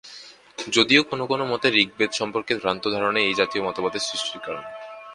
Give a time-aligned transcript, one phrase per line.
[0.71, 4.63] যদিও কোনো কোনো মতে, ঋগ্বেদ সম্পর্কে ভ্রান্ত ধারণাই এই জাতীয় মতবাদের সৃষ্টির কারণ।